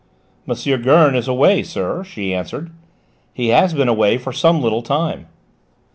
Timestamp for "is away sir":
1.13-2.03